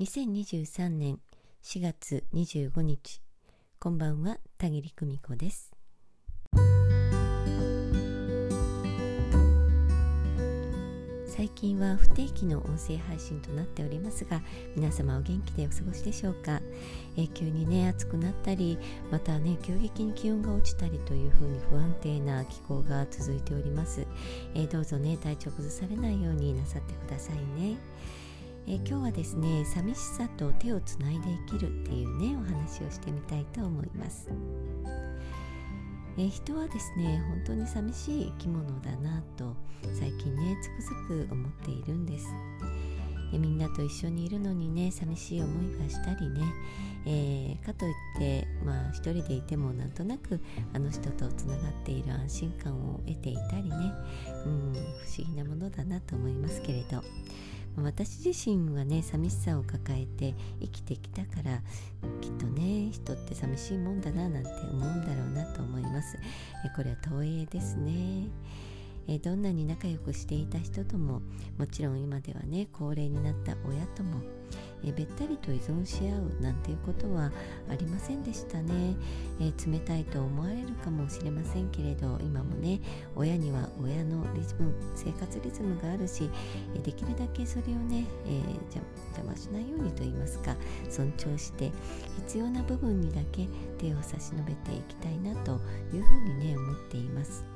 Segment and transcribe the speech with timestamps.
[0.00, 1.20] 2023年
[1.62, 3.22] 4月25日
[3.78, 5.70] こんばんは田切久美子です。
[11.28, 14.40] 最近は不定期の音声配信となっておりますが
[14.74, 16.60] 皆様お元気でお過ごしでしょうか、
[17.16, 18.78] えー、急にね暑くなったり
[19.12, 24.06] またね急激に気温が落ちたりというふうに不安定な気候が続いております、
[24.54, 27.76] えー、どうぞね体調崩されないようになさってくださいね。
[28.66, 34.30] え今日はですね寂しさと手をつないで生きるっていうねお話をしてみたいと思います、
[36.16, 39.54] え人はですね本当に寂しい生き物だなと
[39.92, 42.26] 最近ねつくづく思っているんです。
[43.34, 46.40] えみんなと一緒にいるのにね寂しい思いがしたりね、
[47.04, 50.40] えー、かといってまあ一人でいてもなんとなく
[50.72, 53.92] あの人とつながっている安心感を得ていたりね
[54.46, 54.78] うん不
[55.18, 57.02] 思議なものだなと思いますけれど。
[57.82, 61.60] 私自身はね寂しさを抱えて生きてきたから
[62.20, 66.16] きっとね人って寂しいもんだななんて思うんだろうなと思います。
[66.76, 68.28] これは投影ですね。
[69.22, 71.20] どんなに仲良くしていた人とも
[71.58, 74.22] もちろん今ではね高齢になった親とも
[74.86, 77.30] えべったりと依存し合うなんていうことは
[77.70, 78.96] ありませんでしたね、
[79.40, 82.80] え冷たいと思われるかもしれませんけれど今もね
[83.16, 86.30] 親には親のリズム生活リズムがあるし、
[86.74, 90.56] えできるだけそれをね、えー、邪魔しないようにと言いますか
[90.90, 91.72] 尊重して
[92.16, 95.60] 必要な部分にだけ手を差し伸べていきたいなと
[95.92, 97.53] いうふうにね思っています。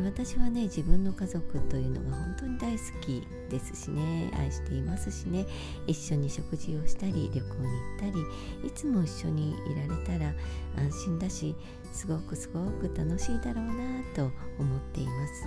[0.00, 4.30] 私はね自分の家族というのが本当に大好きですしね。
[4.38, 5.46] 愛していますしね。
[5.86, 8.04] 一緒に食事をしたり旅行に行った
[8.62, 9.54] りいつも一緒にい
[9.88, 10.32] られたら
[10.76, 11.54] 安心だし
[11.92, 13.74] すごくすごく楽しいだろうな
[14.14, 15.46] と思っています。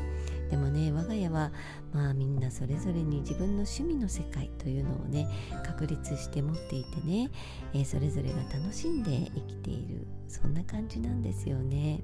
[0.52, 1.52] でもね我が家は
[1.92, 5.28] まあみんなそれぞれに自分の趣味の世界というのをね
[5.66, 7.32] 確立して持っていてね、
[7.74, 12.02] えー、それぞれが楽しんで生きているそんな感じなんですよね。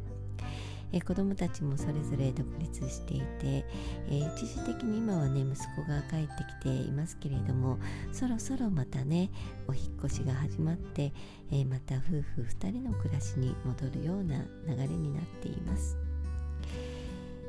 [0.93, 7.79] えー、子供たちもそれぞれ独立していて、えー、一時的に今はね息子が帰ってきていますけれども
[8.11, 9.29] そろそろまたね
[9.67, 11.13] お引越しが始まって、
[11.51, 15.97] えー、また夫婦2人の暮らしに戻るような流れになっています。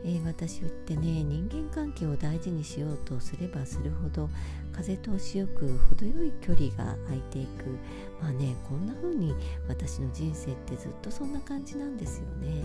[0.04, 4.28] えー、私ってね人間関係を大事にしようとすればするほど
[4.72, 7.78] 風通しよく程よい距離が空いていく
[8.20, 9.34] まあねこんな風に
[9.68, 12.64] 私の人生ってずっとそんな感じなんですよね。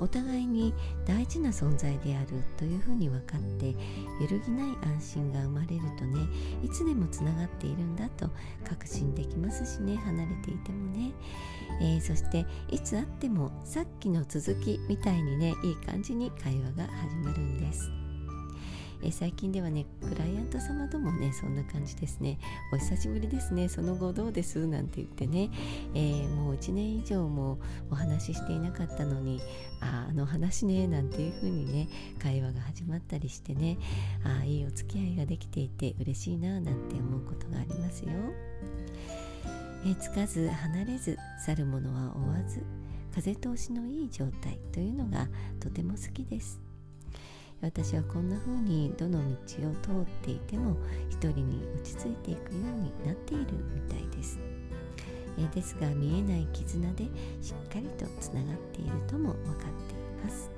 [0.00, 0.74] お互いに
[1.06, 3.74] 大事な存在であるというふうに分かって
[4.20, 6.26] 揺るぎない安心が生まれるとね
[6.62, 8.30] いつでもつながっているんだと
[8.68, 11.12] 確信できますしね離れていてもね、
[11.82, 17.99] えー、そしていつあってもさっきの続きみたいにねいい感じに会話が始まるんです。
[19.02, 22.38] え最近ではねクライアント様ともねそんな感じですね。
[22.72, 23.68] お久しぶりですね。
[23.68, 24.66] その後どうです？
[24.66, 25.50] なんて言ってね、
[25.94, 27.58] えー、もう1年以上も
[27.90, 29.40] お話ししていなかったのに
[29.80, 31.88] ああの話ねなんていう風にね
[32.18, 33.78] 会話が始まったりしてね。
[34.24, 38.10] あいいお付き合いができていて嬉しいななんて思うことがありますよ。
[39.86, 42.62] えつかず離れず去る者は追わず
[43.14, 45.26] 風通しのいい状態というのが
[45.58, 46.69] とても好きです。
[47.62, 50.76] 私はこんな風にどの道を通っていても
[51.10, 54.38] 一人に落ち着いていくようになっているみたいです。
[55.38, 57.04] えですが見えない絆で
[57.40, 60.50] しっかりとつながっているとも分かっています。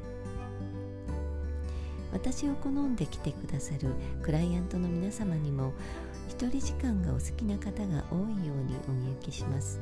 [2.12, 3.88] 私を好んで来てくださる
[4.22, 5.72] クライアントの皆様にも
[6.28, 9.80] 一人時間がお好きな方が多いようにお見受けします。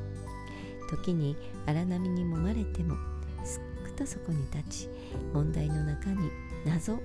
[0.89, 2.95] 時に荒波に揉まれても
[3.43, 4.89] すっくとそこに立ち
[5.33, 6.31] 問題の中に
[6.65, 6.99] 謎を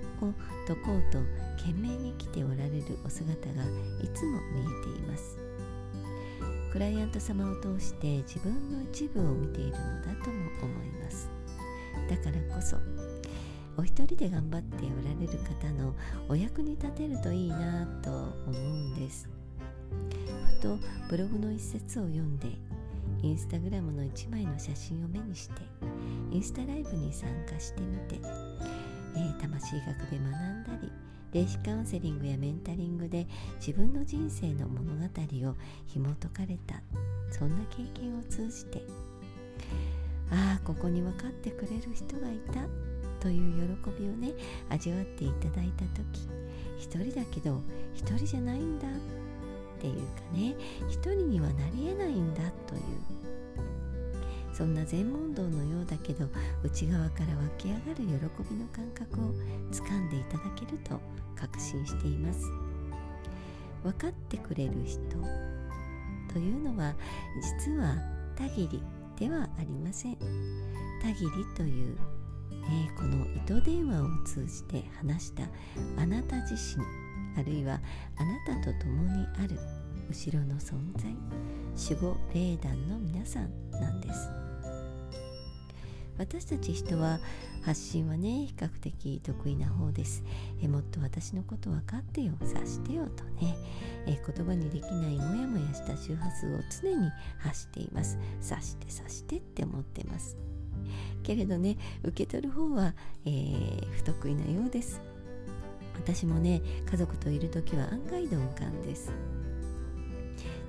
[0.67, 1.19] 解こうと
[1.57, 3.63] 懸命に生きておられるお姿が
[4.03, 5.39] いつも見えています。
[6.73, 11.31] クライアント様を通して自分の一部を見ているのだとも思います。
[12.11, 12.77] だからこそ
[13.79, 15.95] お一人で頑張っておられる方の
[16.29, 19.29] お役に立てるといいなと思うんです。
[20.59, 20.79] ふと
[21.09, 22.49] ブログの一節を読んで
[23.23, 25.55] インスタグラムの一枚の写真を目にして
[26.31, 28.21] インスタライブに参加してみて
[29.17, 30.93] えー、魂学で学んだり
[31.33, 33.27] 霊視カウンセリングやメンタリングで
[33.59, 35.05] 自分の人生の物語
[35.51, 35.55] を
[35.87, 36.83] 紐解かれた
[37.31, 38.83] そんな経験を通じて
[40.31, 42.67] ああここに分かってくれる人がいた
[43.21, 44.33] という喜びをね
[44.69, 46.29] 味わっていただいた時
[46.79, 47.61] 一人だけど
[47.95, 48.91] 一人じゃないんだっ
[49.81, 50.55] ていうかね
[50.89, 52.81] 一人にはなりえないんだという
[54.57, 56.27] そんな全問答のようだけど
[56.65, 58.05] 内側から湧き上がる喜
[58.51, 59.35] びの感覚を
[59.71, 60.99] つかんでいただけると
[61.39, 62.51] 確信しています。
[63.83, 64.99] 分かってくれる人
[66.33, 66.95] というのは
[67.61, 67.97] 実は
[68.35, 68.83] たぎり
[69.19, 70.17] ではありません。
[71.03, 71.99] たぎりという、
[72.51, 75.43] えー、この糸電話を通じて話した
[75.99, 76.83] あなた自身
[77.39, 77.79] あるいは
[78.17, 79.59] あなたと共にある
[80.09, 81.15] 後ろの存在
[81.77, 84.46] 守護霊団の皆さんなんです。
[86.19, 87.19] 私たち人は
[87.63, 90.23] 発信はね比較的得意な方です。
[90.63, 93.57] えもっと私のこと分かってよ察してよとね。
[94.07, 98.19] え言葉にできないモヤモヤした周波数を常に発しています。
[98.41, 100.37] 察して察してって思ってます。
[101.23, 105.01] けれどね受け取る方は、えー、不得意なようです。
[105.95, 109.13] 私もね家族といる時は案外鈍感です。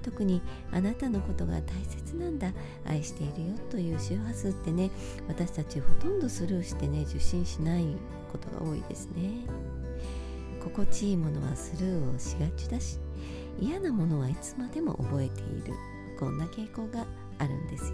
[0.08, 2.54] 特にあなたのことが大切なんだ。
[2.86, 4.90] 愛しているよという周波数ってね
[5.28, 7.86] 私たちほとんどスルーしてね受信しない
[8.32, 9.42] ことが多いですね。
[10.64, 13.00] 心地いいものはスルーをしがちだし
[13.60, 15.74] 嫌なものはいつまでも覚えている。
[16.18, 17.06] こんな傾向が
[17.38, 17.92] あるんですよ。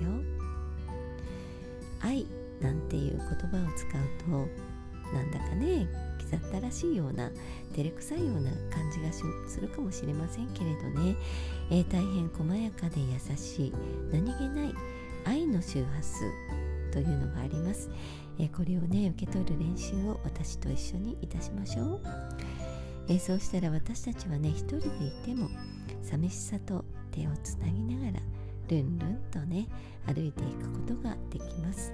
[2.00, 2.28] 愛
[2.62, 3.92] なんていう言葉を使う
[4.30, 5.88] となんだかね
[6.34, 7.30] だったらしいような
[7.76, 9.12] 照れくさいような感じが
[9.48, 11.16] するかもしれませんけれどね、
[11.70, 13.74] えー、大変細やかで優しい
[14.12, 14.74] 何気ない
[15.26, 16.20] 愛の周波数
[16.92, 17.90] というのがあります、
[18.40, 22.02] えー、これをね受け取る練習を私と一緒にいたしましょう、
[23.10, 24.90] えー、そうしたら私たちはね一人でい
[25.24, 25.50] ても
[26.02, 28.24] 寂しさと手をつなぎながら
[28.70, 29.68] ルンルンとね
[30.08, 31.94] 歩いていくことができます。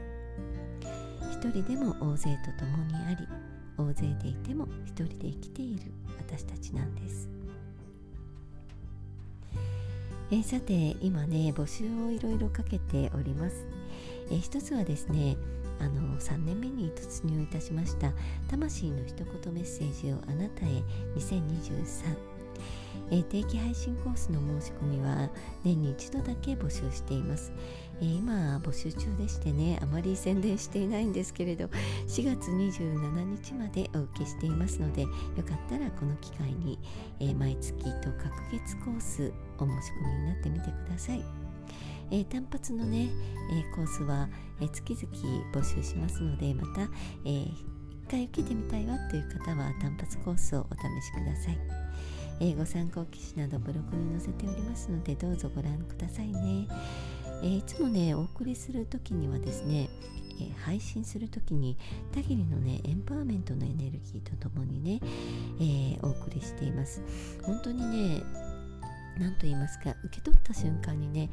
[1.32, 3.49] 一人でも大勢と共にあり
[3.80, 7.30] 大勢でいても一人で生きている私たちなんです。
[10.32, 13.66] え、さて今ね募集をいろいろかけております。
[14.30, 15.38] えー、一つはですね
[15.80, 18.12] あの3年目に突入いたしました
[18.50, 20.84] 「魂の一言メッセージをあなたへ
[21.16, 22.18] 2023」
[23.12, 25.30] え、定期配信コースの申し込みは
[25.64, 27.52] 年に一度だけ募集しています、
[28.02, 31.66] えー、今募集中でしてねあまり宣伝していないんですけれど
[32.08, 36.80] 4月27日までお受けしていますのでよかったらこの機会に、
[37.20, 41.24] えー、毎月と各月コースお申し込みになってみてください
[42.12, 43.08] えー、単発のね、
[43.52, 44.28] え、コースは、
[44.60, 46.90] え、月々募集しますのでまた、
[47.24, 47.56] えー、一
[48.10, 51.90] 回受けてみたいわという方は単発コースをお試しください。
[52.42, 56.68] えご参考記事などブログに載せておりますのでどうぞご覧くださいね、
[57.42, 59.90] えー、いつもねお送りする時にはですね
[60.42, 61.78] えー、配信する時に
[62.14, 65.02] たぎりのねエンパワーメントのエネルギーとともにね、
[65.60, 67.02] えー、お送りしています。
[67.44, 68.24] 本当にね
[69.18, 71.30] 何と言いますか受け取った瞬間にね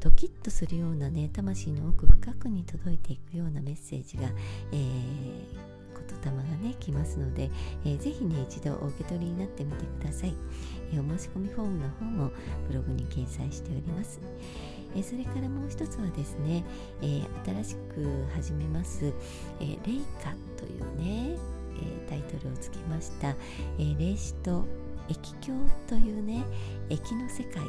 [0.00, 4.24] ドキッとするようなね魂の奥深くに届いていくようなメッセージが、
[4.72, 5.72] えー
[6.24, 7.50] 霊がね来ますので、
[7.84, 10.34] えー、ぜひね一度お受け取りになってみてください、
[10.92, 12.30] えー、お申し込みフォームの方も
[12.68, 14.20] ブログに掲載しております。
[14.94, 16.64] え、それからもう一つはですね、
[17.00, 19.12] えー、新しく始めます、
[19.60, 21.36] えー、レイカというね、
[21.74, 23.34] えタイトルをつけました、
[23.78, 24.64] え霊視と
[25.08, 25.52] 液境
[25.88, 26.44] というね
[26.90, 27.62] 液の世界、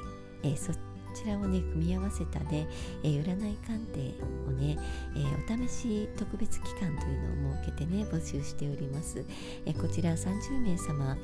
[0.44, 0.74] えそ
[1.14, 2.68] ちらをね組み合わせたね、
[3.04, 4.16] えー、占い鑑定
[4.48, 4.78] をね、
[5.16, 9.24] えー、お試し特別期間というのを設けてね募集しております、
[9.66, 11.18] えー、こちら30名様、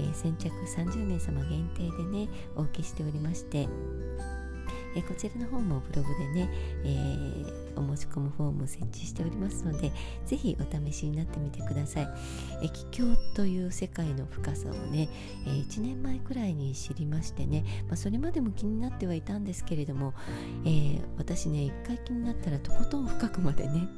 [0.00, 3.68] え先着30名様限定でねお受けしておりまして
[4.96, 6.50] えこちらの方もブログでね、
[6.84, 9.92] えー、お申し込むフォームを設置しておりますので
[10.24, 12.08] ぜひお試しになってみてください。
[12.62, 15.08] 液境という世界の深さをね、
[15.46, 20.14] えー、1年前くらいに知りましてね、まあ、それまでも気になってはいたんですけれども、
[20.64, 23.88] えー、私ね一回気になったらとことん深くまでね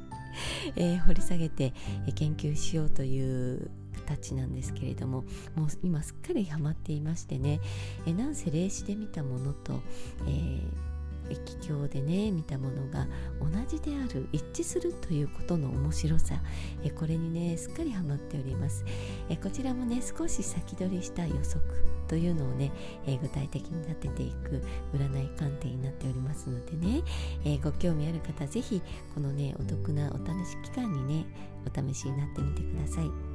[0.75, 1.73] えー、掘り下げて、
[2.07, 5.23] え研究しようという形なんですけれども
[5.55, 7.59] もう今すっかりハマっていましてね、
[8.05, 9.81] えなんせ霊視で見たものと、
[10.27, 10.89] えー
[11.29, 13.07] 液鏡でね見たものが
[13.39, 16.35] 同じである一致するということの面白さ
[16.83, 18.83] えこれにねすっかりハマっております
[19.29, 21.61] えこちらもね少し先取りした予測
[22.07, 22.71] というのをね、
[23.05, 24.63] え具体的に立てていく
[24.95, 27.03] 占い鑑定になっておりますのでね、
[27.45, 28.81] えご興味ある方是非
[29.13, 31.27] このねお得なお試し期間にね
[31.67, 33.28] お試しになってみてください。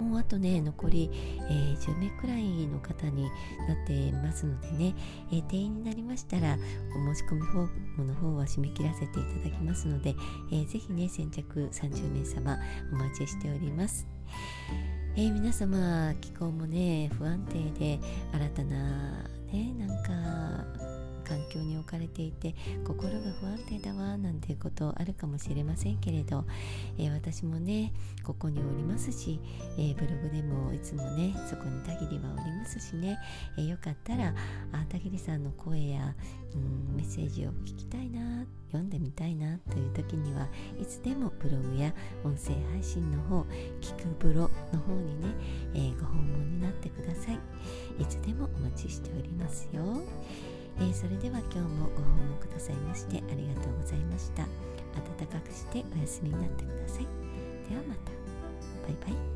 [0.00, 1.10] もうあとね残り、
[1.48, 3.24] えー、10名くらいの方に
[3.68, 4.94] なっていますのでね、
[5.32, 6.56] えー、定員になりましたら
[6.94, 10.14] お申し込みフォームの方は締め切らせていただきますので、
[10.50, 12.58] えー、ぜひね先着30名様
[12.92, 14.06] お待ちしております。
[15.18, 17.98] えー、皆様気候もね不安定で
[18.32, 20.95] 新たなねなんか
[21.26, 22.54] 環境に置かれていて
[22.86, 26.44] 心が不安定だわなんていうことあるかもしれませんけれど、
[26.98, 27.92] えー、私もね
[28.22, 29.40] ここにおりますし、
[29.76, 33.18] えー、ブログでもいつもねそこにたぎりはおりますしね、
[33.58, 34.34] えー、よかったら
[34.72, 36.14] あたぎりさんの声や
[36.54, 40.48] うんメッセージを聞きたいな読んでみたいなという時には
[40.80, 41.92] いつでもブログや
[42.24, 43.42] 音声配信の方
[43.80, 45.28] 聞くブロの方にね、
[45.74, 47.38] え、ご訪問になってください。
[47.98, 49.85] いつでもお待ちしておりますよ、
[51.06, 54.44] それでは今日もご訪問くださいましてありがとうございました。
[55.18, 57.06] 暖かくしてお休みになってください。
[57.70, 58.10] ではまた。
[58.82, 59.35] バイバイ。